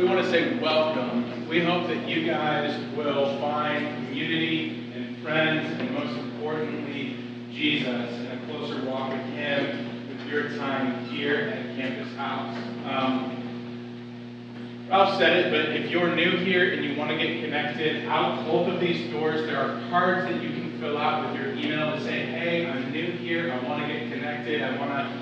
[0.00, 1.46] We want to say welcome.
[1.46, 7.18] We hope that you guys will find community and friends, and most importantly,
[7.52, 12.56] Jesus, and a closer walk with Him with your time here at Campus House.
[12.86, 18.06] Um, Ralph said it, but if you're new here and you want to get connected,
[18.06, 21.54] out both of these doors, there are cards that you can fill out with your
[21.56, 25.19] email to say, hey, I'm new here, I want to get connected, I want to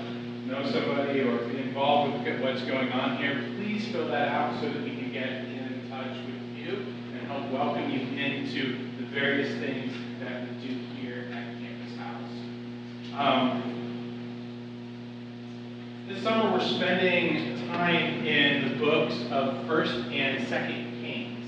[0.49, 3.53] know somebody or involved with what's going on here.
[3.55, 7.51] Please fill that out so that we can get in touch with you and help
[7.51, 12.31] welcome you into the various things that we do here at Campus House.
[13.15, 13.63] Um,
[16.07, 21.45] this summer we're spending time in the books of First and Second Kings.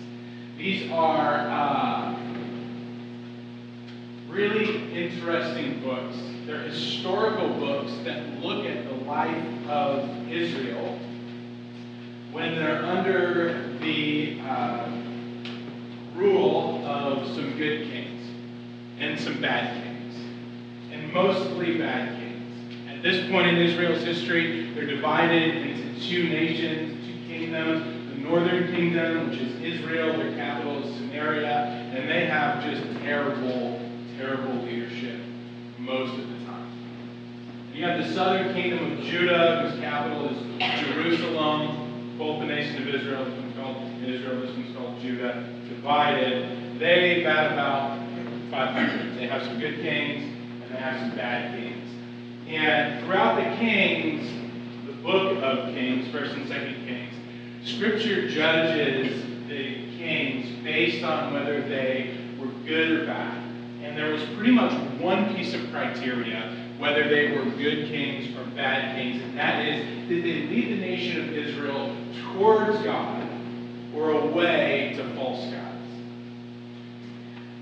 [0.57, 2.10] These are uh,
[4.31, 6.15] really interesting books.
[6.45, 10.99] They're historical books that look at the life of Israel
[12.31, 14.89] when they're under the uh,
[16.15, 18.25] rule of some good kings
[18.99, 20.15] and some bad kings,
[20.91, 22.87] and mostly bad kings.
[22.89, 27.83] At this point in Israel's history, they're divided into two nations, two kingdoms.
[28.13, 31.49] The northern kingdom, which is Israel, their capital is Samaria,
[31.95, 33.80] and they have just terrible,
[34.21, 35.19] terrible leadership
[35.79, 36.71] most of the time.
[37.73, 40.37] You have the southern kingdom of Judah, whose capital is
[40.79, 42.17] Jerusalem.
[42.19, 46.77] Both the nation of Israel, this one's called Israel, this one's called Judah, divided.
[46.77, 47.97] They bat about
[48.51, 49.17] 500.
[49.17, 50.23] They have some good kings,
[50.61, 51.89] and they have some bad kings.
[52.47, 54.29] And throughout the Kings,
[54.85, 57.15] the book of Kings, First and Second Kings,
[57.63, 63.40] Scripture judges the kings based on whether they were good or bad.
[63.91, 64.71] And there was pretty much
[65.01, 70.07] one piece of criteria whether they were good kings or bad kings, and that is
[70.07, 71.93] did they lead the nation of Israel
[72.23, 73.27] towards God
[73.93, 75.89] or away to false gods?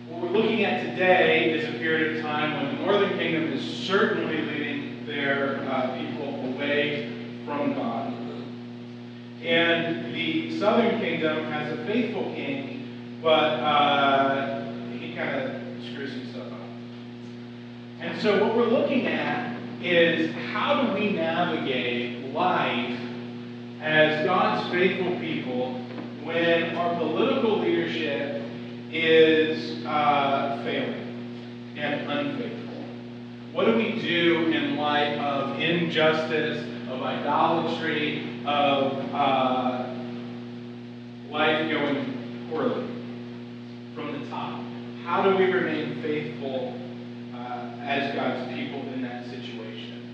[0.07, 3.65] What we're looking at today is a period of time when the northern kingdom is
[3.87, 7.11] certainly leading their uh, people away
[7.43, 8.13] from God.
[9.43, 16.27] And the southern kingdom has a faithful king, but uh, he kind of screws some
[16.31, 16.59] stuff up.
[17.99, 22.99] And so what we're looking at is how do we navigate life
[23.81, 25.73] as God's faithful people
[26.23, 28.43] when our political leadership
[28.91, 32.83] is uh, failing and unfaithful?
[33.53, 39.89] What do we do in light of injustice, of idolatry, of uh,
[41.29, 42.87] life going poorly
[43.95, 44.68] from the top?
[45.09, 46.79] How do we remain faithful
[47.33, 50.07] uh, as God's people in that situation?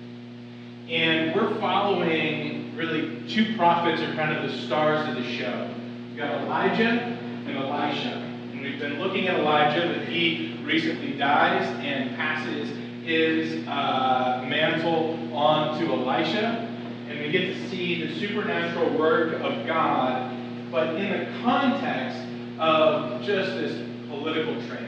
[0.90, 5.70] And we're following really two prophets are kind of the stars of the show.
[6.08, 8.24] We've got Elijah and Elisha.
[8.54, 12.70] And we've been looking at Elijah, but he recently dies and passes
[13.04, 16.74] his uh, mantle on to Elisha.
[17.10, 20.34] And we get to see the supernatural work of God,
[20.72, 22.18] but in the context
[22.58, 24.85] of just this political train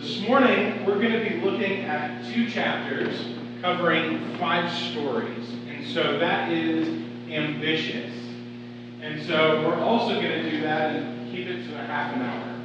[0.00, 5.50] This morning, we're going to be looking at two chapters covering five stories.
[5.66, 6.86] And so that is
[7.28, 8.14] ambitious.
[9.00, 12.22] And so we're also going to do that and keep it to a half an
[12.22, 12.60] hour.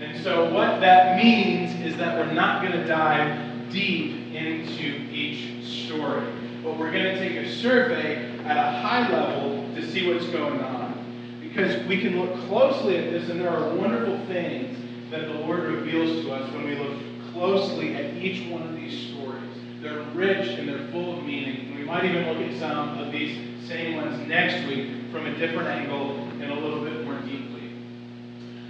[0.00, 5.66] And so what that means is that we're not going to dive deep into each
[5.66, 6.26] story.
[6.64, 10.62] But we're going to take a survey at a high level to see what's going
[10.62, 11.38] on.
[11.42, 15.60] Because we can look closely at this, and there are wonderful things that the Lord
[15.60, 16.98] reveals to us when we look
[17.32, 19.42] closely at each one of these stories.
[19.80, 21.68] They're rich and they're full of meaning.
[21.68, 23.38] And we might even look at some of these
[23.68, 27.72] same ones next week from a different angle and a little bit more deeply.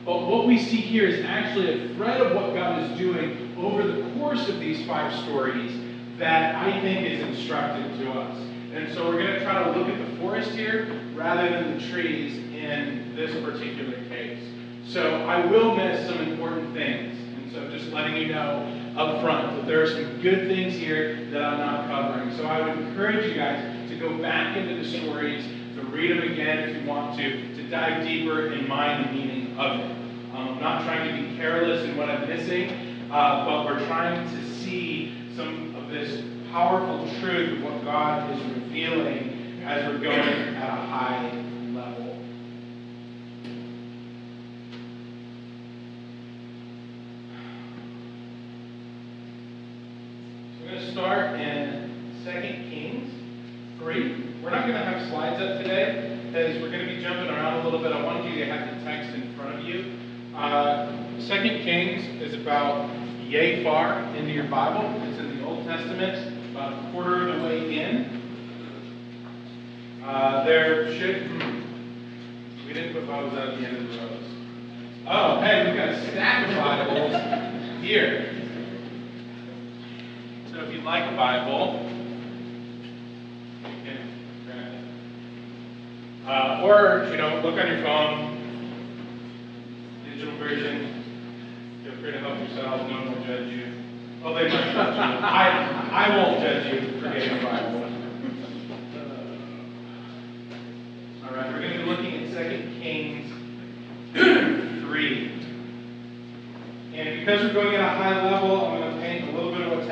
[0.04, 3.86] But what we see here is actually a thread of what God is doing over
[3.86, 5.72] the course of these five stories
[6.18, 8.36] that I think is instructive to us.
[8.72, 11.88] And so we're going to try to look at the forest here rather than the
[11.88, 14.37] trees in this particular case.
[14.88, 17.18] So I will miss some important things.
[17.36, 21.28] And so just letting you know up front that there are some good things here
[21.30, 22.34] that I'm not covering.
[22.36, 25.44] So I would encourage you guys to go back into the stories,
[25.74, 29.58] to read them again if you want to, to dive deeper and mind the meaning
[29.58, 29.90] of it.
[30.32, 32.70] Um, I'm not trying to be careless in what I'm missing,
[33.10, 38.42] uh, but we're trying to see some of this powerful truth of what God is
[38.54, 41.30] revealing as we're going at a high
[41.74, 42.08] level.
[50.68, 52.30] We're going to start in 2
[52.68, 53.10] Kings
[53.78, 54.42] 3.
[54.42, 57.60] We're not going to have slides up today because we're going to be jumping around
[57.60, 57.90] a little bit.
[57.90, 59.98] I wanted you to have the text in front of you.
[60.36, 61.26] Uh, 2
[61.64, 62.86] Kings is about
[63.22, 64.84] yay far into your Bible.
[65.08, 68.20] It's in the Old Testament, about a quarter of the way in.
[70.04, 74.24] Uh, there should, hmm, we didn't put Bibles out at the end of the rows.
[75.06, 78.37] Oh, hey, we've got a stack of Bibles here.
[80.78, 81.90] You'd like a Bible.
[86.24, 88.38] Uh, or, you know, look on your phone,
[90.04, 91.02] digital version.
[91.82, 92.88] Feel free to help yourself.
[92.88, 93.72] No one will judge you.
[94.22, 95.02] Oh, they might judge you.
[95.02, 97.82] I, I won't judge you for getting a Bible.
[101.24, 103.26] All right, we're going to be looking at 2 Kings
[104.14, 105.32] 3.
[106.94, 108.67] And because we're going at a high level,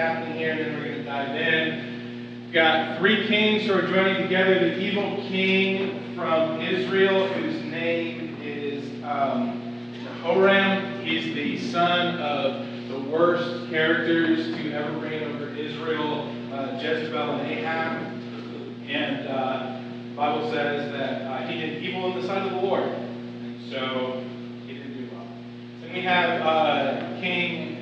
[0.06, 2.44] happening here, and then we're going to dive in.
[2.44, 4.54] We've got three kings who are joining together.
[4.60, 11.04] The evil king from Israel, whose name is um, Jehoram.
[11.04, 17.50] He's the son of the worst characters to ever reign over Israel, uh, Jezebel and
[17.50, 18.02] Ahab.
[18.88, 19.80] And uh,
[20.10, 22.88] the Bible says that uh, he did evil in the sight of the Lord.
[23.70, 24.22] So
[24.68, 25.26] he didn't do well.
[25.82, 27.72] Then we have uh, King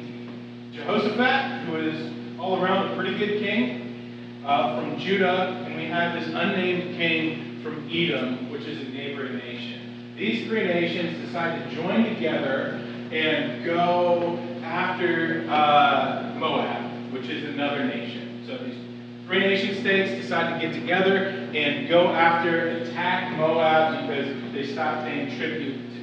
[0.73, 2.14] Jehoshaphat, who is
[2.45, 5.65] all around a pretty good king uh, from Judah.
[5.65, 10.15] And we have this unnamed king from Edom, which is a neighboring nation.
[10.19, 17.83] These three nations decide to join together and go after uh, Moab, which is another
[17.87, 18.45] nation.
[18.47, 18.77] So these
[19.27, 25.07] three nation states decide to get together and go after, attack Moab because they stopped
[25.07, 25.94] paying tribute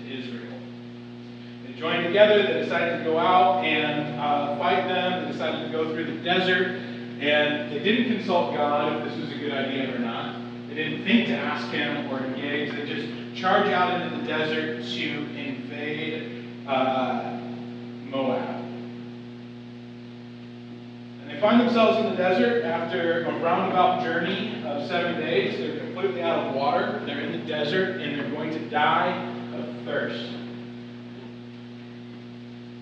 [1.81, 5.91] joined together, they decided to go out and uh, fight them, they decided to go
[5.91, 6.77] through the desert,
[7.19, 10.39] and they didn't consult God if this was a good idea or not.
[10.69, 12.71] They didn't think to ask him or engage.
[12.71, 17.39] They just charge out into the desert to invade uh,
[18.11, 18.63] Moab.
[21.21, 25.57] And they find themselves in the desert after a roundabout journey of seven days.
[25.57, 27.01] They're completely out of water.
[27.07, 30.40] They're in the desert and they're going to die of thirst.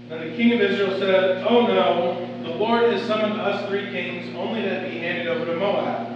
[0.10, 4.36] And the king of Israel said, Oh no, the Lord has summoned us three kings
[4.36, 6.08] only to be handed over to Moab.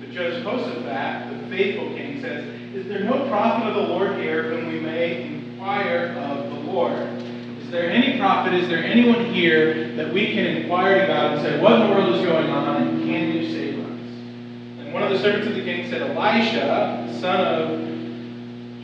[0.00, 4.70] But Jehoshaphat, the faithful king, says, Is there no prophet of the Lord here whom
[4.70, 6.98] we may inquire of the Lord?
[7.62, 11.58] Is there any prophet, is there anyone here that we can inquire God and say,
[11.58, 14.00] What in the world is going on and can you save us?
[14.80, 17.68] And one of the servants of the king said, Elisha, son of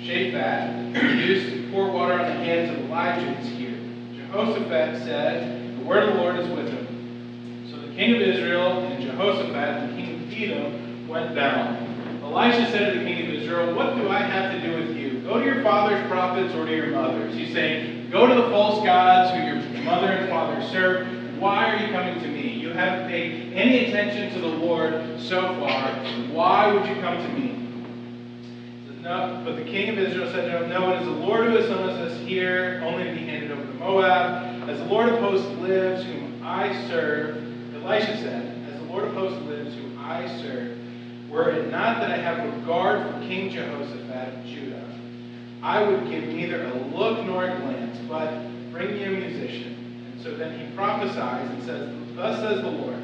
[0.00, 3.53] Shaphat, used to pour water on the hands of Elijah.
[4.34, 7.68] Jehoshaphat said, The word of the Lord is with him.
[7.70, 12.20] So the king of Israel and Jehoshaphat, the king of Edom, went down.
[12.24, 15.20] Elisha said to the king of Israel, What do I have to do with you?
[15.20, 17.32] Go to your father's prophets or to your mother's.
[17.36, 21.06] He's saying, Go to the false gods who your mother and father serve.
[21.38, 22.54] Why are you coming to me?
[22.54, 25.92] You haven't paid any attention to the Lord so far.
[26.32, 27.63] Why would you come to me?
[29.04, 31.56] No, but the king of Israel said to him, No, it is the Lord who
[31.56, 34.66] has summoned us here, only to be handed over to Moab.
[34.70, 37.36] As the Lord of hosts lives, whom I serve,
[37.74, 40.78] Elisha said, As the Lord of hosts lives, whom I serve,
[41.28, 44.90] were it not that I have regard for King Jehoshaphat of Judah,
[45.62, 48.30] I would give neither a look nor a glance, but
[48.72, 49.74] bring me a musician.
[50.10, 53.02] And so then he prophesies and says, Thus says the Lord,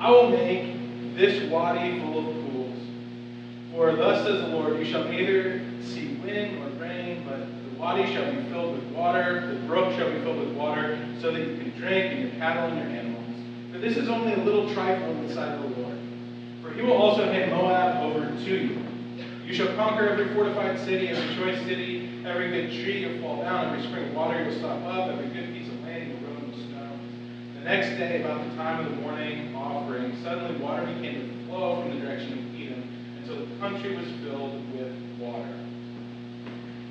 [0.00, 2.43] I will make this wadi full of.
[3.74, 8.06] For thus says the Lord, you shall neither see wind nor rain, but the wadi
[8.12, 11.56] shall be filled with water, the brook shall be filled with water, so that you
[11.56, 13.24] can drink, and your cattle and your animals.
[13.72, 15.98] But this is only a little trifle in the sight of the Lord.
[16.62, 18.78] For he will also hand Moab over to you.
[19.44, 23.66] You shall conquer every fortified city, every choice city, every good tree you'll fall down,
[23.66, 26.60] every spring of water you'll stop up, every good piece of land you'll ruin with
[26.60, 27.12] stones.
[27.58, 31.82] The next day, about the time of the morning offering, suddenly water began to flow
[31.82, 32.53] from the direction
[33.24, 35.48] until the country was filled with water.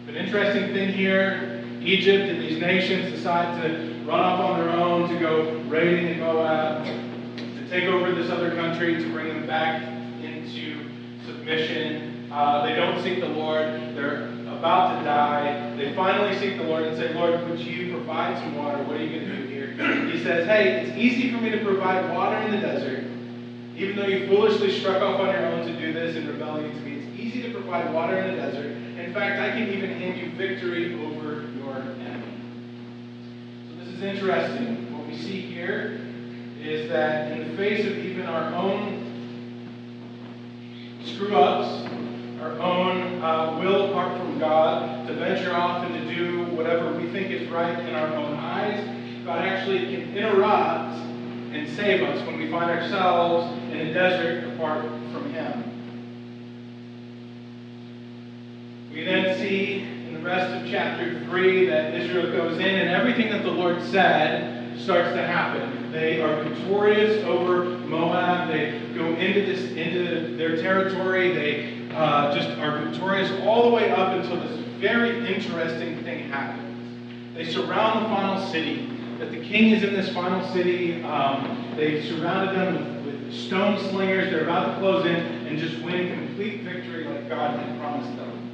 [0.08, 5.10] An interesting thing here, Egypt and these nations decide to run off on their own
[5.10, 9.84] to go raiding in Moab, to take over this other country, to bring them back
[10.24, 10.90] into
[11.26, 12.32] submission.
[12.32, 13.68] Uh, they don't seek the Lord.
[13.96, 15.76] They're about to die.
[15.78, 18.82] They finally seek the Lord and say, Lord, would you provide some water?
[18.84, 19.68] What are you going to do here?
[20.12, 23.13] He says, Hey, it's easy for me to provide water in the desert.
[23.76, 26.80] Even though you foolishly struck off on your own to do this in rebellion to
[26.82, 28.66] me, it's easy to provide water in the desert.
[28.66, 32.34] In fact, I can even hand you victory over your enemy.
[33.70, 34.96] So this is interesting.
[34.96, 36.00] What we see here
[36.62, 39.00] is that in the face of even our own
[41.04, 41.90] screw ups,
[42.42, 47.10] our own uh, will apart from God to venture off and to do whatever we
[47.10, 50.96] think is right in our own eyes, God actually can interrupt
[51.54, 55.64] and save us when we find ourselves in a desert apart from Him.
[58.94, 63.32] We then see in the rest of chapter 3 that Israel goes in and everything
[63.32, 65.92] that the Lord said starts to happen.
[65.92, 68.50] They are victorious over Moab.
[68.50, 71.34] They go into this into their territory.
[71.34, 76.90] They uh, just are victorious all the way up until this very interesting thing happens.
[77.36, 78.90] They surround the final city.
[79.20, 81.02] That the king is in this final city.
[81.04, 82.93] Um, they've surrounded them
[83.34, 84.32] stone slingers.
[84.32, 88.50] They're about to close in and just win complete victory like God had promised them.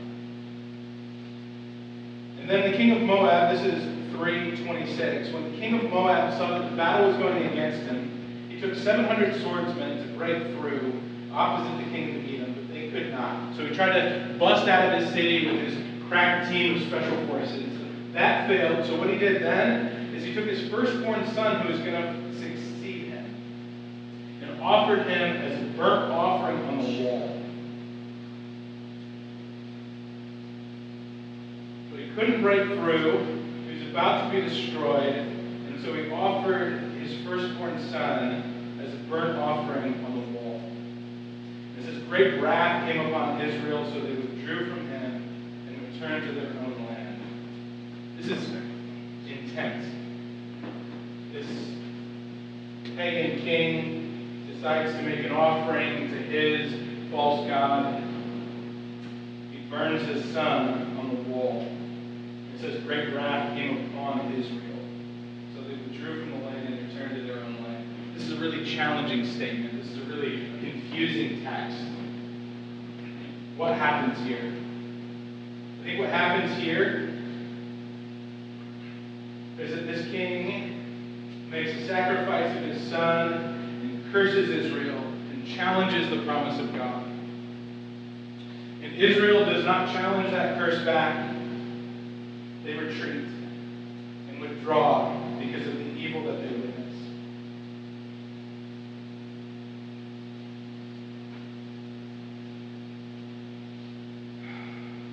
[2.39, 5.33] And then the king of Moab, this is 326.
[5.33, 8.75] When the king of Moab saw that the battle was going against him, he took
[8.75, 13.55] 700 swordsmen to break through opposite the king of Edom, but they could not.
[13.55, 17.27] So he tried to bust out of his city with his crack team of special
[17.27, 17.77] forces.
[18.13, 18.85] That failed.
[18.87, 22.39] So what he did then is he took his firstborn son, who was going to
[24.61, 27.41] offered him as a burnt offering on the wall.
[31.89, 33.39] So he couldn't break through.
[33.67, 38.97] He was about to be destroyed, and so he offered his firstborn son as a
[39.09, 40.61] burnt offering on the wall.
[41.77, 45.23] It says, Great wrath came upon Israel, so they withdrew from him
[45.67, 47.21] and returned to their own land.
[48.17, 48.49] This is
[49.27, 49.85] intense.
[51.31, 51.47] This
[52.97, 53.98] pagan king
[54.59, 56.73] decides to make an offering to his
[57.09, 58.03] false god.
[59.51, 61.65] He burns his son on the wall.
[62.53, 64.83] It says, Great wrath came upon Israel.
[65.55, 67.85] So they withdrew from the land and returned to their own land.
[68.13, 69.81] This is a really challenging statement.
[69.81, 71.77] This is a really confusing text.
[73.55, 74.53] What happens here?
[75.79, 77.13] I think what happens here
[79.57, 83.58] is that this king makes a sacrifice of his son
[84.11, 85.01] curses Israel
[85.31, 87.03] and challenges the promise of God.
[88.81, 91.35] And Israel does not challenge that curse back.
[92.63, 93.25] They retreat
[94.29, 96.95] and withdraw because of the evil that they witness.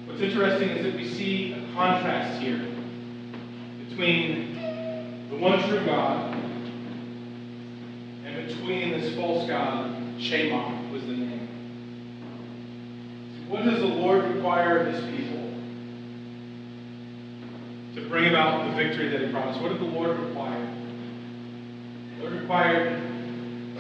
[0.07, 2.67] What's interesting is that we see a contrast here
[3.89, 4.55] between
[5.31, 6.46] the one true God
[8.47, 11.49] between this false God, Chemosh was the name.
[13.49, 15.53] What does the Lord require of his people
[17.95, 19.61] to bring about the victory that he promised?
[19.61, 20.75] What did the Lord require?
[22.17, 23.03] The Lord required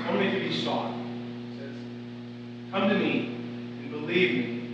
[0.08, 0.94] only to be sought.
[0.94, 1.74] He says,
[2.70, 3.36] Come to me
[3.80, 4.68] and believe me,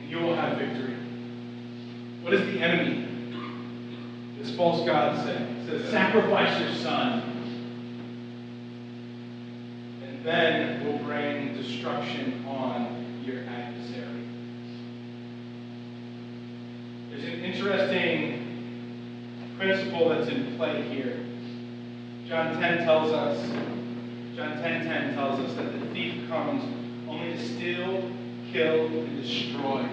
[0.00, 0.96] and you will have victory.
[2.22, 3.06] What does the enemy,
[4.38, 5.46] this false God, say?
[5.60, 7.29] He says, Sacrifice your son,
[10.24, 14.06] then will bring destruction on your adversary.
[17.10, 18.50] There's an interesting
[19.58, 21.18] principle that's in play here.
[22.26, 23.44] John 10 tells us,
[24.36, 26.62] John 10 10 tells us that the thief comes
[27.08, 28.10] only to steal,
[28.52, 29.88] kill, and destroy.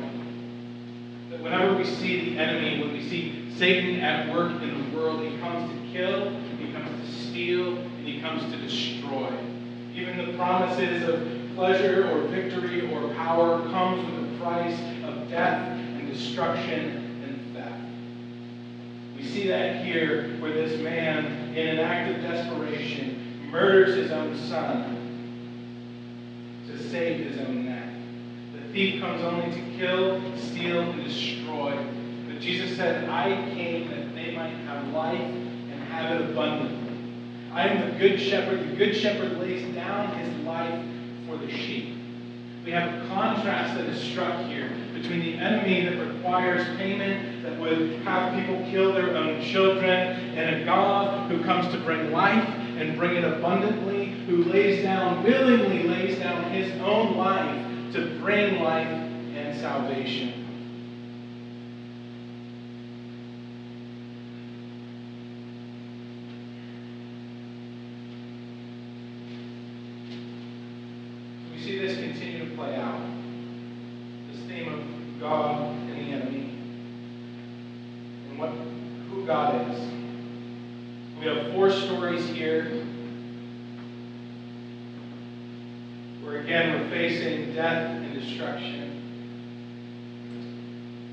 [1.32, 5.22] That whenever we see the enemy, when we see Satan at work in the world,
[5.22, 6.30] he comes to kill,
[6.60, 9.34] he comes to steal, and he comes to destroy.
[9.98, 15.72] Even the promises of pleasure or victory or power comes with a price of death
[15.72, 17.82] and destruction and theft.
[19.16, 24.38] We see that here where this man, in an act of desperation, murders his own
[24.38, 24.94] son
[26.68, 27.90] to save his own neck.
[28.54, 31.76] The thief comes only to kill, steal, and destroy.
[32.28, 36.77] But Jesus said, I came that they might have life and have it abundantly.
[37.54, 38.60] I am the good shepherd.
[38.70, 40.80] The good shepherd lays down his life
[41.28, 41.98] for the sheep.
[42.66, 47.58] We have a contrast that is struck here between the enemy that requires payment, that
[47.60, 52.44] would have people kill their own children, and a God who comes to bring life
[52.78, 58.62] and bring it abundantly, who lays down, willingly lays down his own life to bring
[58.62, 60.47] life and salvation.
[78.38, 78.52] what,
[79.10, 79.80] who God is.
[81.20, 82.86] We have four stories here
[86.22, 88.94] where, again, we're facing death and destruction.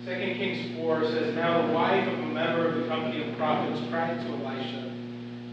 [0.05, 3.81] 2 Kings 4 says, Now the wife of a member of the company of prophets
[3.89, 4.93] cried to Elisha,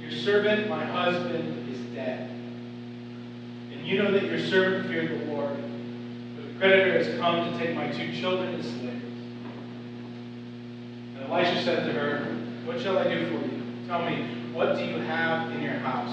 [0.01, 2.29] Your servant, my husband, is dead.
[3.71, 5.55] And you know that your servant feared the Lord,
[6.35, 9.10] but the creditor has come to take my two children as slaves.
[11.31, 12.25] Elisha said to her,
[12.65, 13.63] What shall I do for you?
[13.87, 16.11] Tell me, what do you have in your house?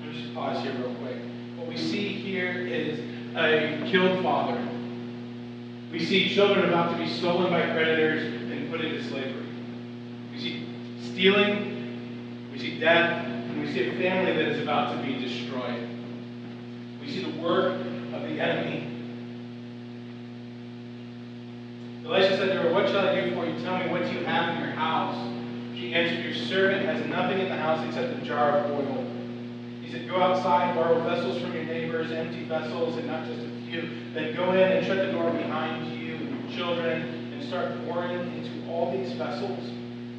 [0.00, 1.16] Let me just pause here real quick.
[1.56, 3.00] What we see here is
[3.34, 4.68] a killed father
[5.90, 9.46] we see children about to be stolen by predators and put into slavery.
[10.32, 10.66] We see
[11.00, 15.88] stealing, we see death, and we see a family that is about to be destroyed.
[17.00, 17.80] We see the work
[18.12, 18.97] of the enemy.
[22.08, 23.60] Elisha said to her, What shall I do for you?
[23.60, 25.14] Tell me what you have in your house.
[25.74, 29.04] She answered, Your servant has nothing in the house except a jar of oil.
[29.82, 33.50] He said, Go outside, borrow vessels from your neighbors, empty vessels, and not just a
[33.68, 33.90] few.
[34.14, 37.02] Then go in and shut the door behind you and your children,
[37.34, 39.70] and start pouring into all these vessels.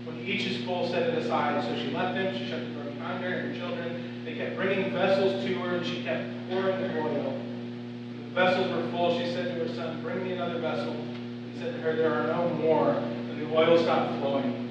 [0.05, 1.63] When each is full, set it aside.
[1.63, 4.21] So she left them, she shut the door behind her and her children.
[4.25, 7.33] They kept bringing vessels to her, and she kept pouring the oil.
[7.33, 10.95] When the vessels were full, she said to her son, Bring me another vessel.
[11.53, 12.89] He said to her, There are no more.
[12.91, 14.67] And the oil stopped flowing.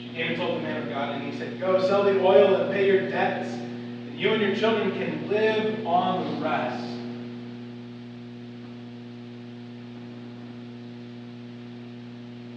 [0.00, 2.54] She came and told the man of God, and he said, Go, sell the oil
[2.56, 3.48] and pay your debts
[4.10, 6.84] and you and your children can live on the rest.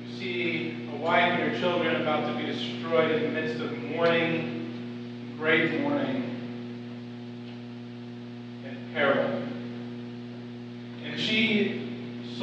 [0.06, 3.78] You see a wife and her children about to be destroyed in the midst of
[3.84, 6.36] mourning, great mourning,
[8.66, 9.42] and peril.
[11.06, 11.83] And she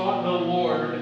[0.00, 0.98] sought the Lord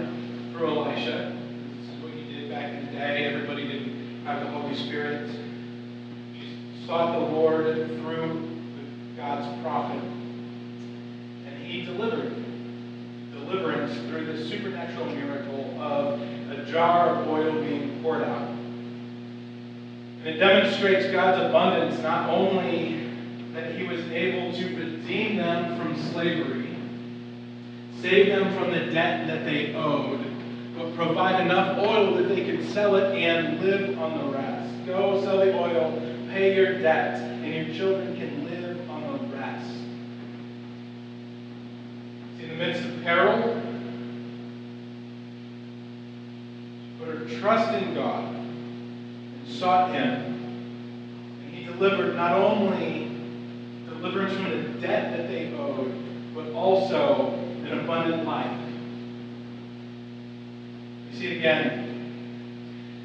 [0.50, 1.32] through Elisha.
[1.78, 3.26] This is what he did back in the day.
[3.26, 5.30] Everybody didn't have the Holy Spirit
[6.37, 8.61] She sought the Lord through
[9.16, 12.44] God's prophet, and he delivered.
[13.34, 18.48] Deliverance through the supernatural miracle of a jar of oil being poured out.
[20.24, 23.12] And it demonstrates God's abundance not only
[23.54, 26.67] that he was able to redeem them from slavery,
[28.00, 30.24] save them from the debt that they owed,
[30.76, 34.87] but provide enough oil that they could sell it and live on the rest.
[34.87, 39.74] Go sell the oil pay your debt, and your children can live on the rest.
[42.40, 43.61] In the midst of peril,
[46.98, 50.34] put her trust in God and sought Him.
[51.44, 53.11] And He delivered not only
[53.88, 55.94] deliverance from the debt that they owed,
[56.34, 58.59] but also an abundant life.
[61.12, 61.85] You see again,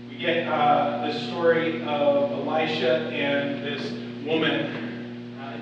[0.09, 3.91] We get uh, the story of Elisha and this
[4.25, 5.35] woman.
[5.39, 5.59] Uh,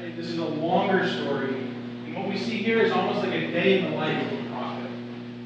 [0.00, 1.54] I, this is a longer story.
[1.54, 4.48] And what we see here is almost like a day in the life of a
[4.50, 4.90] prophet.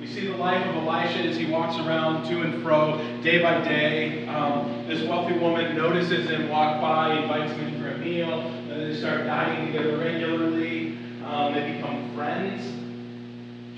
[0.00, 3.62] We see the life of Elisha as he walks around to and fro, day by
[3.62, 4.26] day.
[4.26, 8.42] Um, this wealthy woman notices him walk by, invites him in for a meal.
[8.68, 10.29] Then they start dining together regularly.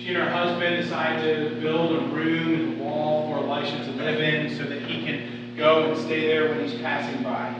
[0.02, 4.18] She and her husband decide to build a room the wall for Elisha to live
[4.18, 7.54] in so that he can go and stay there when he's passing by.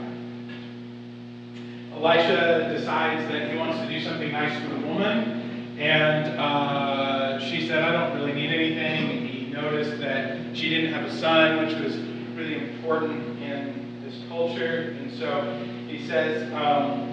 [1.93, 7.65] Elisha decides that he wants to do something nice for the woman, and uh, she
[7.65, 9.19] said, I don't really need anything.
[9.19, 11.95] And he noticed that she didn't have a son, which was
[12.35, 17.07] really important in this culture, and so he says um,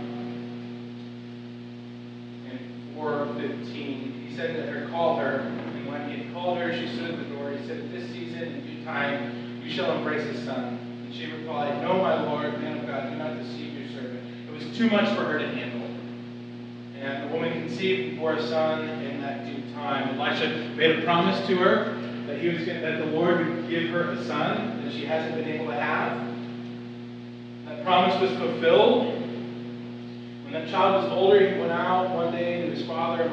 [2.51, 2.59] in
[2.97, 5.41] 415, he said to her, Call her.
[5.41, 7.51] And when he had called her, she stood at the door.
[7.51, 10.79] He said, this season, in due time, you shall embrace a son.
[11.05, 14.23] And she replied, No, my Lord, man of God, do not deceive your servant.
[14.49, 15.89] It was too much for her to handle.
[17.01, 20.21] And the woman conceived and bore a son in that due time.
[20.21, 23.91] Elisha made a promise to her that he was going, that the Lord would give
[23.91, 26.25] her a son that she hasn't been able to have.
[27.67, 29.17] That promise was fulfilled.
[30.45, 33.29] When that child was older, he went out one day to his father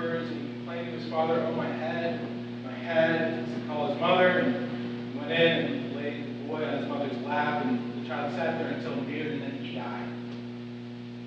[0.00, 2.20] reapers, and he complained to his father, Oh, my head,
[2.64, 3.46] my head.
[3.46, 7.64] He called his mother, and went in and laid the boy on his mother's lap,
[7.64, 10.08] and the child sat there until noon, and then he died.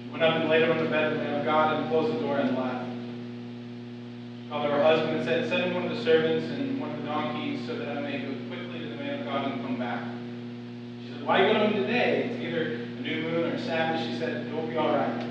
[0.04, 1.90] She went up and laid him on the bed of the man of God, and
[1.90, 2.90] closed the door and left.
[4.50, 7.66] Called her husband and said, Send one of the servants and one of the donkeys,
[7.66, 10.04] so that I may go quickly to the man of God and come back.
[11.04, 12.30] She said, Why go to him today?
[12.30, 14.06] It's either a new moon or a Sabbath.
[14.06, 15.26] She said, It will be all right.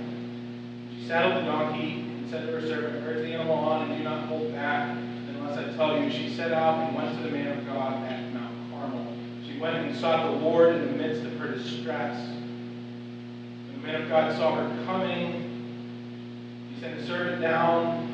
[0.98, 2.01] She saddled the donkey
[2.32, 4.96] said to her servant, Urge the animal on and do not hold back
[5.28, 6.10] unless I tell you.
[6.10, 9.06] She set out and went to the man of God at Mount Carmel.
[9.46, 12.26] She went and sought the Lord in the midst of her distress.
[13.66, 15.74] When the man of God saw her coming,
[16.74, 18.08] He sent a servant down.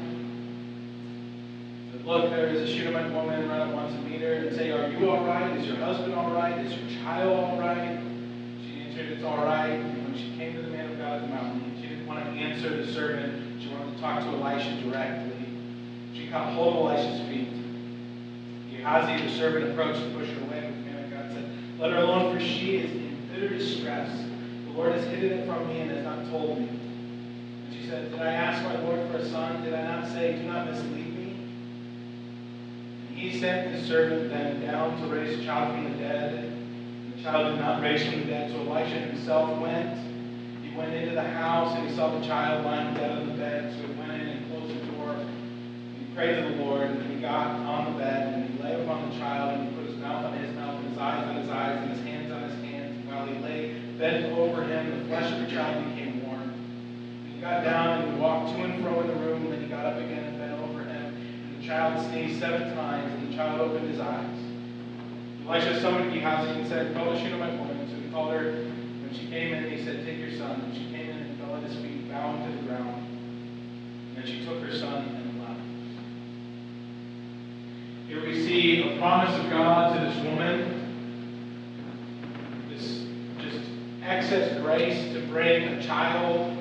[2.05, 4.89] Look, there is a Shunammite woman run at once and meet her and say, Are
[4.89, 5.57] you all right?
[5.59, 6.59] Is your husband all right?
[6.59, 8.01] Is your child all right?
[8.65, 9.69] She answered, It's all right.
[9.69, 12.25] And when she came to the man of God at the mountain, she didn't want
[12.25, 13.48] to answer the servant.
[14.01, 15.33] Talk to Elisha directly.
[16.15, 17.49] She caught hold of Elisha's feet.
[18.71, 20.61] Gehazi, the servant, approached to push her away.
[20.63, 24.09] But the man of God said, Let her alone, for she is in bitter distress.
[24.67, 26.69] The Lord has hidden it from me and has not told me.
[26.69, 29.65] And she said, Did I ask my Lord for a son?
[29.65, 31.37] Did I not say, Do not mislead me?
[33.09, 36.35] And he sent his servant then down to raise a child from the dead.
[36.35, 39.99] And the child did not raise from the dead, so Elisha himself went.
[40.79, 43.75] Went into the house and he saw the child lying dead on the bed.
[43.75, 45.17] So he went in and closed the door.
[45.99, 48.81] He prayed to the Lord, and then he got on the bed and he lay
[48.81, 51.35] upon the child and he put his mouth on his mouth and his eyes on
[51.35, 52.97] his eyes and his hands on his hands.
[52.97, 56.53] And while he lay bent over him, the flesh of the child became warm.
[57.35, 59.69] He got down and he walked to and fro in the room, and then he
[59.69, 61.13] got up again and bent over him.
[61.13, 64.39] And the child sneezed seven times, and the child opened his eyes.
[65.45, 67.89] Elisha summoned Gehazi and said, Call the Shunammite woman.
[67.91, 68.71] So he called her.
[69.09, 70.61] When she came in, and he said, Take your son.
[70.61, 73.07] And she came in and fell at his feet, bowing to the ground.
[74.09, 75.61] And then she took her son and left.
[78.07, 80.85] Here we see a promise of God to this woman.
[82.69, 83.07] This
[83.39, 83.71] just
[84.03, 86.55] excess grace to bring a child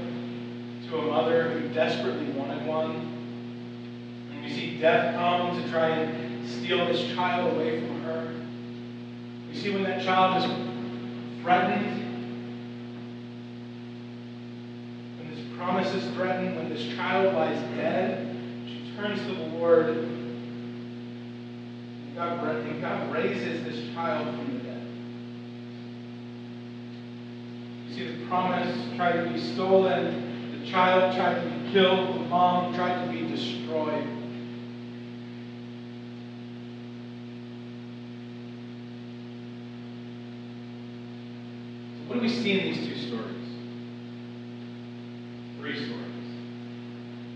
[0.89, 3.11] to a mother who desperately wanted one.
[4.31, 8.33] And we see death come to try and steal this child away from her.
[9.51, 12.06] We see when that child is threatened,
[15.57, 19.89] promise is threatened, when this child lies dead, she turns to the Lord.
[19.89, 20.35] And
[22.15, 24.87] God, and God raises this child from the dead.
[27.89, 32.19] You see, the promise tried to be stolen, the child tried to be killed, the
[32.27, 34.07] mom tried to be destroyed.
[42.07, 43.33] What do we see in these two stories?
[45.59, 46.27] Three stories.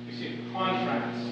[0.08, 1.28] We see a contrast.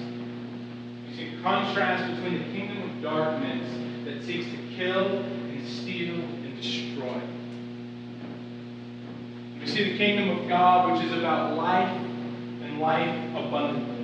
[1.42, 3.66] Contrast between the kingdom of darkness
[4.04, 7.20] that seeks to kill and steal and destroy.
[9.58, 11.90] We see the kingdom of God, which is about life
[12.62, 14.00] and life abundantly.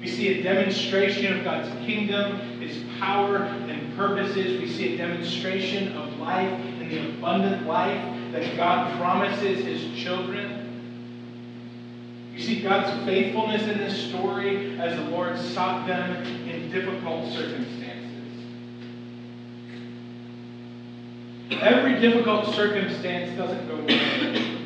[0.00, 4.60] We see a demonstration of God's kingdom, His power and purposes.
[4.60, 10.63] We see a demonstration of life and the abundant life that God promises His children.
[12.34, 16.16] You see God's faithfulness in this story as the Lord sought them
[16.48, 17.84] in difficult circumstances.
[21.52, 24.58] Every difficult circumstance doesn't go away.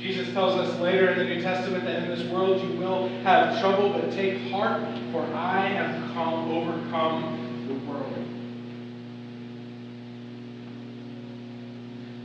[0.00, 3.60] Jesus tells us later in the New Testament that in this world you will have
[3.60, 4.82] trouble, but take heart,
[5.12, 8.12] for I have come, overcome the world.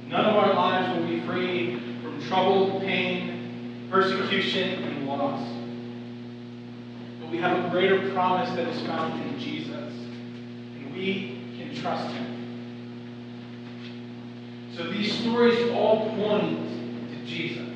[0.07, 3.36] None of our lives will be free from trouble, pain,
[3.89, 5.41] persecution, and loss.
[7.19, 9.93] But we have a greater promise that is found in Jesus,
[10.75, 12.37] and we can trust Him.
[14.75, 17.67] So these stories all point to Jesus.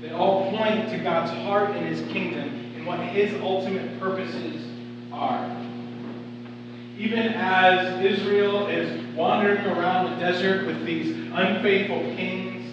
[0.00, 4.64] They all point to God's heart and His kingdom and what His ultimate purposes
[5.12, 5.56] are.
[6.98, 12.64] Even as Israel is wandering around the desert with these unfaithful kings,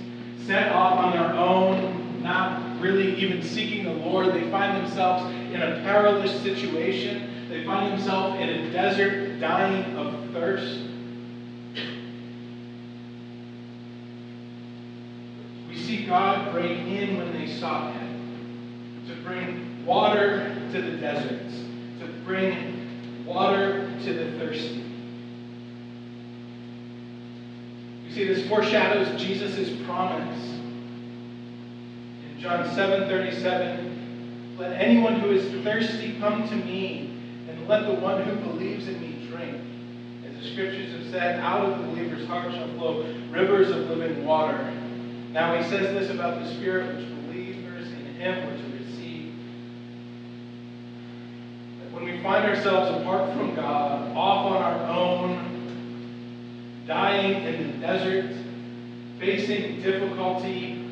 [0.45, 5.61] set off on their own, not really even seeking the Lord, they find themselves in
[5.61, 7.49] a perilous situation.
[7.49, 10.81] They find themselves in a desert dying of thirst.
[15.67, 21.55] We see God break in when they sought Him to bring water to the deserts,
[21.99, 24.83] to bring water to the thirsty.
[28.05, 30.64] You see, this foreshadows Jesus' promise.
[32.45, 37.17] John 7 37, let anyone who is thirsty come to me,
[37.49, 39.59] and let the one who believes in me drink.
[40.27, 44.27] As the scriptures have said, out of the believer's heart shall flow rivers of living
[44.27, 44.59] water.
[45.31, 49.33] Now he says this about the Spirit which believers in him were to receive.
[51.79, 57.77] That when we find ourselves apart from God, off on our own, dying in the
[57.79, 58.31] desert,
[59.17, 60.84] facing difficulty,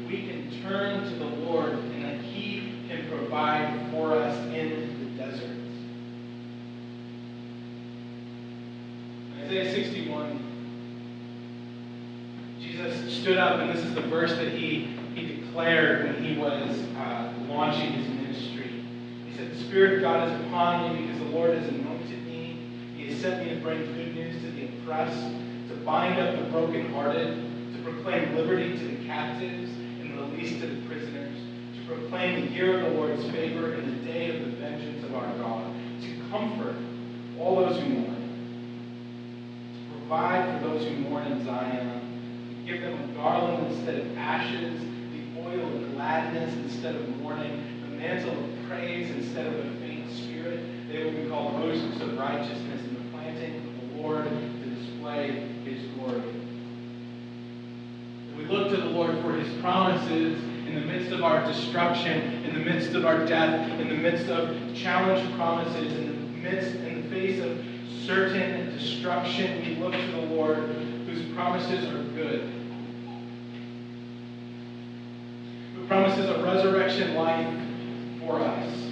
[0.61, 5.57] turn to the Lord and that he can provide for us in the desert.
[9.43, 10.43] Isaiah 61
[12.59, 16.79] Jesus stood up, and this is the verse that he, he declared when he was
[16.97, 18.83] uh, launching his ministry.
[19.29, 22.57] He said, The Spirit of God is upon me because the Lord has anointed me.
[22.95, 25.23] He has sent me to bring good news to the oppressed,
[25.69, 29.69] to bind up the brokenhearted, to proclaim liberty to the captives
[30.19, 31.37] and to the prisoners,
[31.75, 35.15] to proclaim the year of the Lord's favor and the day of the vengeance of
[35.15, 36.75] our God, to comfort
[37.39, 38.29] all those who mourn,
[39.73, 42.01] to provide for those who mourn in Zion,
[42.49, 47.63] to give them a garland instead of ashes, the oil of gladness instead of mourning,
[47.81, 50.59] the mantle of praise instead of a faint spirit.
[50.89, 55.49] They will be called roses of righteousness in the planting of the Lord to display
[55.65, 56.42] his glory.
[58.53, 60.37] Look to the Lord for his promises
[60.67, 64.29] in the midst of our destruction, in the midst of our death, in the midst
[64.29, 67.57] of challenged promises, in the midst, in the face of
[68.05, 69.59] certain destruction.
[69.65, 72.47] We look to the Lord whose promises are good.
[75.75, 77.51] Who promises a resurrection life
[78.19, 78.91] for us.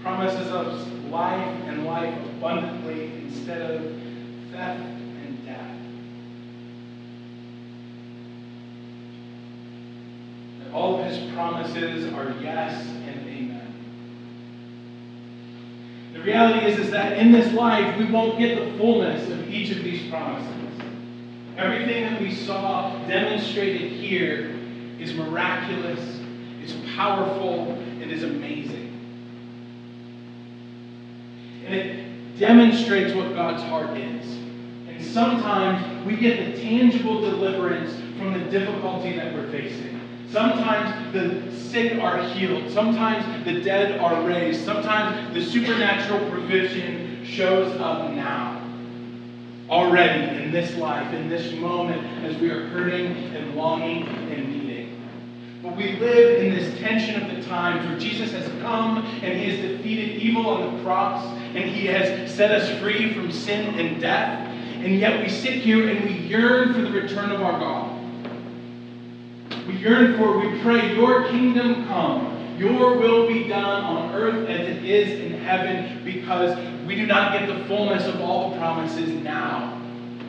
[0.00, 3.82] Promises us life and life abundantly instead of
[4.52, 5.76] theft and death.
[10.60, 13.74] That all of his promises are yes and amen.
[16.12, 19.70] The reality is, is that in this life, we won't get the fullness of each
[19.70, 20.50] of these promises.
[21.56, 24.58] Everything that we saw demonstrated here
[24.98, 26.00] is miraculous,
[26.62, 28.92] is powerful, and is amazing.
[31.66, 34.26] And it demonstrates what God's heart is.
[34.88, 40.00] And sometimes we get the tangible deliverance from the difficulty that we're facing.
[40.30, 42.70] Sometimes the sick are healed.
[42.72, 44.64] Sometimes the dead are raised.
[44.64, 48.60] Sometimes the supernatural provision shows up now.
[49.68, 55.08] Already in this life, in this moment, as we are hurting and longing and needing.
[55.62, 59.50] But we live in this tension of the times where Jesus has come and he
[59.50, 64.00] has defeated evil on the cross and he has set us free from sin and
[64.00, 64.48] death.
[64.48, 67.94] And yet we sit here and we yearn for the return of our God.
[69.66, 74.68] We yearn for, we pray, Your kingdom come, Your will be done on earth as
[74.68, 79.10] it is in heaven, because we do not get the fullness of all the promises
[79.22, 79.80] now.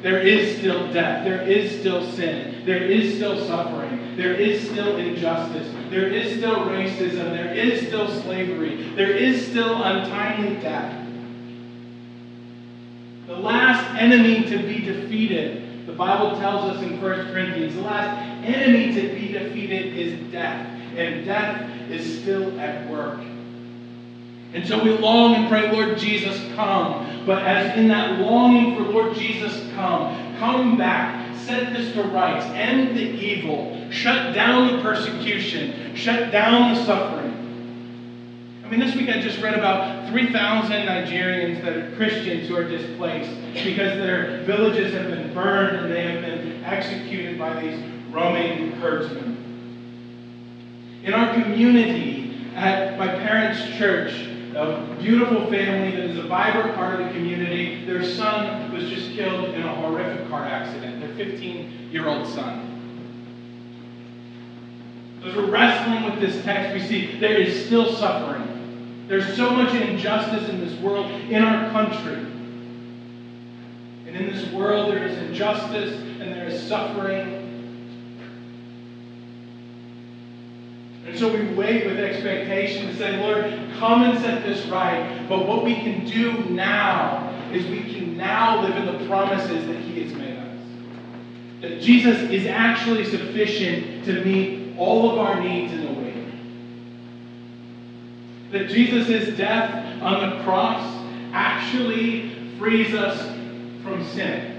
[0.01, 1.25] There is still death.
[1.25, 2.63] There is still sin.
[2.63, 4.15] There is still suffering.
[4.15, 5.67] There is still injustice.
[5.89, 7.31] There is still racism.
[7.31, 8.93] There is still slavery.
[8.95, 11.05] There is still untimely death.
[13.36, 18.17] The last enemy to be defeated, the Bible tells us in 1 Corinthians, the last
[18.45, 20.65] enemy to be defeated is death.
[20.95, 23.19] And death is still at work.
[24.54, 27.26] And so we long and pray, Lord Jesus, come.
[27.26, 32.45] But as in that longing for Lord Jesus, come, come back, set this to rights,
[32.45, 37.35] end the evil, shut down the persecution, shut down the suffering.
[38.65, 42.63] I mean, this week I just read about 3,000 Nigerians that are Christians who are
[42.63, 48.71] displaced because their villages have been burned and they have been executed by these roaming
[48.71, 49.38] herdsmen.
[51.04, 56.99] In our community, at my parents' church, a beautiful family that is a vibrant part
[56.99, 61.91] of the community, their son was just killed in a horrific car accident, their 15
[61.91, 62.71] year old son.
[65.23, 68.55] As we're wrestling with this text, we see there is still suffering.
[69.08, 72.15] There's so much injustice in this world, in our country.
[74.08, 77.44] And in this world, there is injustice and there is suffering.
[81.06, 83.46] And so we wait with expectation to say, Lord,
[83.78, 85.28] come and set this right.
[85.30, 89.78] But what we can do now is we can now live in the promises that
[89.82, 90.60] He has made us.
[91.62, 95.85] That Jesus is actually sufficient to meet all of our needs.
[98.51, 100.81] That Jesus' death on the cross
[101.34, 103.19] actually frees us
[103.84, 104.55] from sin.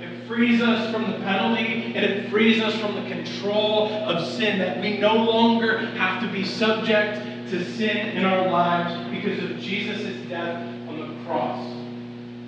[0.00, 4.58] It frees us from the penalty and it frees us from the control of sin,
[4.58, 9.58] that we no longer have to be subject to sin in our lives because of
[9.58, 11.66] Jesus' death on the cross.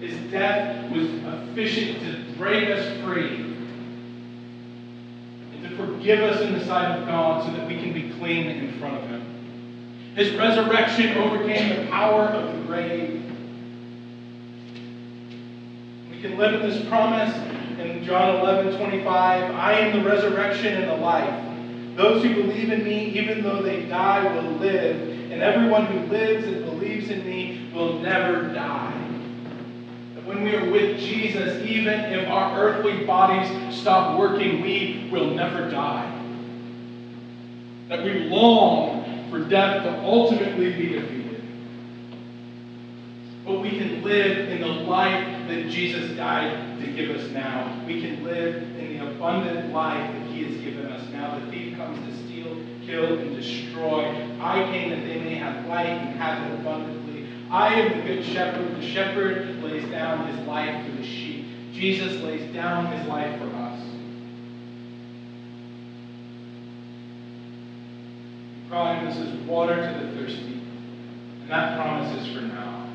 [0.01, 3.57] His death was efficient to break us free
[5.53, 8.47] and to forgive us in the sight of God so that we can be clean
[8.47, 9.20] in front of Him.
[10.15, 13.23] His resurrection overcame the power of the grave.
[16.11, 17.35] We can live in this promise
[17.79, 19.55] in John 11 25.
[19.55, 21.97] I am the resurrection and the life.
[21.97, 25.31] Those who believe in me, even though they die, will live.
[25.31, 28.97] And everyone who lives and believes in me will never die.
[30.25, 35.69] When we are with Jesus, even if our earthly bodies stop working, we will never
[35.71, 36.07] die.
[37.89, 39.00] That we long
[39.31, 41.43] for death to ultimately be defeated.
[43.47, 47.83] But we can live in the life that Jesus died to give us now.
[47.87, 51.39] We can live in the abundant life that He has given us now.
[51.39, 54.05] The thief comes to steal, kill, and destroy.
[54.41, 57.27] I came that they may have life and have it abundantly.
[57.51, 58.77] I am the good shepherd.
[58.77, 61.47] The shepherd lays down his life for the sheep.
[61.73, 63.81] Jesus lays down his life for us.
[68.57, 70.63] He promises water to the thirsty,
[71.43, 72.89] and that promise is for now.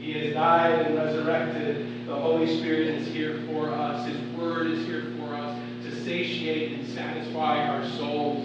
[0.00, 2.06] He has died and resurrected.
[2.08, 4.04] The Holy Spirit is here for us.
[4.08, 8.44] His Word is here for us to satiate and satisfy our souls.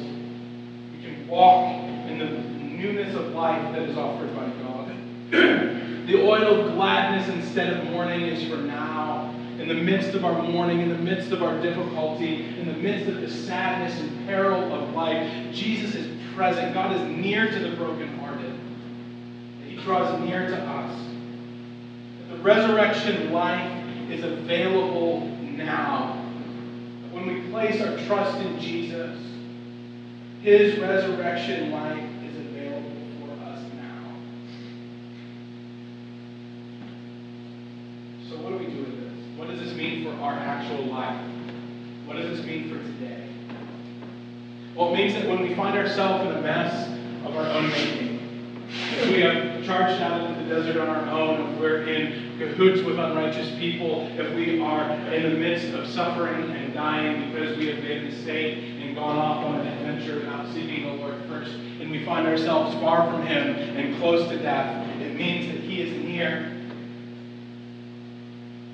[0.92, 4.92] We can walk in the newness of life that is offered by God.
[5.32, 9.34] the oil of gladness instead of mourning is for now.
[9.58, 13.10] In the midst of our mourning, in the midst of our difficulty, in the midst
[13.10, 16.74] of the sadness and peril of life, Jesus is present.
[16.74, 18.54] God is near to the brokenhearted.
[19.66, 21.00] He draws near to us.
[22.30, 23.72] The resurrection life
[24.10, 26.22] is available now.
[27.12, 29.18] When we place our trust in Jesus,
[30.42, 34.14] his resurrection life is available for us now.
[38.30, 39.38] So, what do we do with this?
[39.38, 41.26] What does this mean for our actual life?
[42.06, 43.35] What does this mean for today?
[44.76, 46.90] Well, it means that when we find ourselves in a mess
[47.26, 48.20] of our own making,
[48.68, 52.82] if we have charged out into the desert on our own, if we're in cahoots
[52.82, 57.68] with unrighteous people, if we are in the midst of suffering and dying because we
[57.68, 61.54] have made a mistake and gone off on an adventure without seeking the Lord first,
[61.80, 65.84] and we find ourselves far from Him and close to death, it means that He
[65.84, 66.52] is near.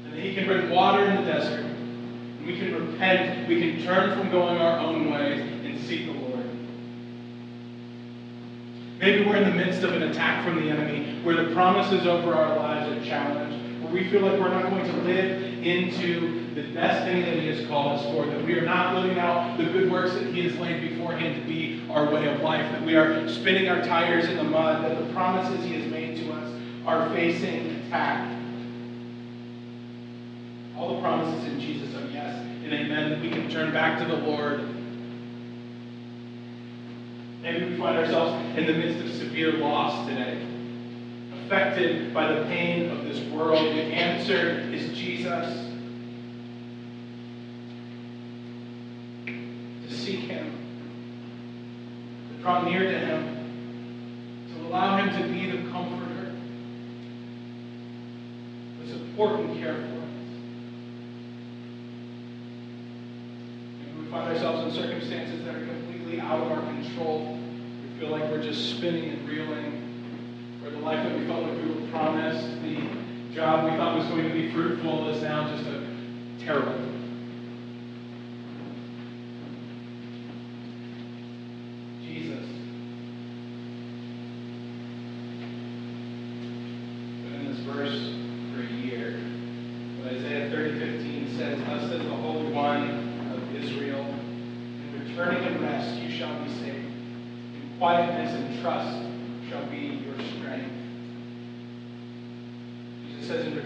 [0.06, 1.64] And that He can bring water in the desert.
[2.44, 5.51] We can repent, we can turn from going our own ways
[5.82, 6.46] seek the Lord.
[9.00, 12.36] Maybe we're in the midst of an attack from the enemy where the promises over
[12.36, 16.62] our lives are challenged, where we feel like we're not going to live into the
[16.62, 19.92] destiny that He has called us for, that we are not living out the good
[19.92, 23.28] works that He has laid beforehand to be our way of life, that we are
[23.28, 26.54] spinning our tires in the mud, that the promises He has made to us
[26.86, 28.38] are facing attack.
[30.78, 34.06] All the promises in Jesus are yes and amen, that we can turn back to
[34.06, 34.68] the Lord
[37.42, 40.46] Maybe we find ourselves in the midst of severe loss today,
[41.34, 43.60] affected by the pain of this world.
[43.60, 45.70] The answer is Jesus.
[49.26, 50.52] To seek Him,
[52.30, 53.38] to draw near to Him,
[54.54, 56.32] to allow Him to be the comforter,
[58.84, 60.10] the support and care for us.
[63.80, 66.61] Maybe we find ourselves in circumstances that are completely out of our
[66.92, 67.38] control.
[67.84, 69.88] We feel like we're just spinning and reeling.
[70.62, 72.78] Where the life that we felt like we were promised, the
[73.34, 75.88] job we thought was going to be fruitful is now just a
[76.40, 76.76] terrible.
[82.06, 82.46] Jesus.
[87.24, 88.16] Been in this verse
[88.54, 89.20] for a year.
[90.04, 95.62] But Isaiah 30, 15 says, Thus says the Holy One of Israel, in returning and
[95.62, 96.78] rest you shall be saved.
[96.78, 98.98] In quietness and trust
[99.50, 100.82] shall be your strength.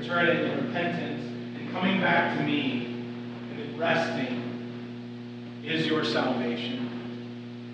[0.08, 1.24] Says, in repentance
[1.58, 3.06] and coming back to me
[3.52, 4.44] and in resting
[5.64, 6.90] is your salvation.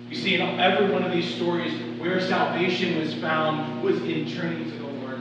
[0.08, 4.70] You see, in every one of these stories, where salvation was found was in turning
[4.70, 5.20] to the Lord.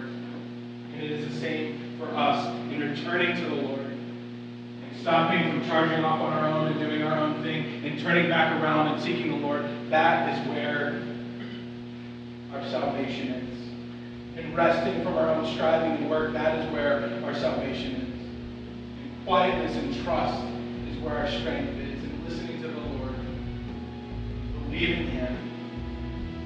[0.93, 5.67] And it is the same for us in returning to the Lord and stopping from
[5.67, 9.01] charging off on our own and doing our own thing and turning back around and
[9.01, 9.65] seeking the Lord.
[9.89, 11.01] That is where
[12.53, 13.50] our salvation is.
[14.37, 18.19] In resting from our own striving and work, that is where our salvation is.
[19.03, 20.41] In quietness and trust
[20.89, 22.03] is where our strength is.
[22.03, 23.15] In listening to the Lord,
[24.63, 25.37] believing Him,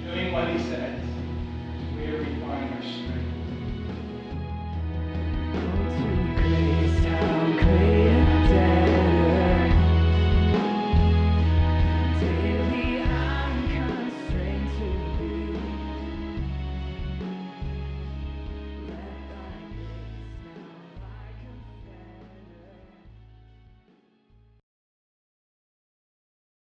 [0.03, 3.34] doing what He says, is where we find our strength.